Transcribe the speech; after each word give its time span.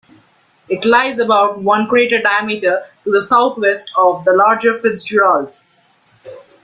It 0.67 0.83
lies 0.83 1.19
about 1.19 1.59
one 1.59 1.87
crater 1.87 2.19
diameter 2.19 2.85
to 3.03 3.11
the 3.11 3.21
southwest 3.21 3.91
of 3.95 4.25
the 4.25 4.33
larger 4.33 4.79
Fitzgerald. 4.79 5.51